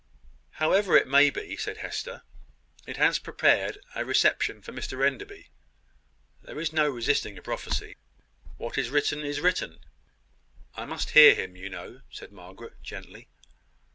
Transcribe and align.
"However 0.53 0.97
it 0.97 1.07
may 1.07 1.29
be," 1.29 1.55
said 1.57 1.77
Hester, 1.77 2.23
"it 2.87 2.97
has 2.97 3.19
prepared 3.19 3.77
a 3.93 4.03
reception 4.03 4.59
for 4.63 4.71
Mr 4.73 5.05
Enderby. 5.05 5.49
There 6.41 6.59
is 6.59 6.73
no 6.73 6.89
resisting 6.89 7.37
a 7.37 7.41
prophecy. 7.43 7.95
What 8.57 8.79
is 8.79 8.89
written 8.89 9.19
is 9.19 9.41
written." 9.41 9.77
"I 10.73 10.85
must 10.85 11.11
hear 11.11 11.35
him, 11.35 11.55
you 11.55 11.69
know," 11.69 12.01
said 12.09 12.31
Margaret, 12.31 12.81
gently. 12.81 13.27